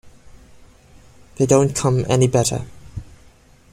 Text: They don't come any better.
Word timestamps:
They 1.35 1.45
don't 1.45 1.75
come 1.75 2.05
any 2.09 2.25
better. 2.27 2.65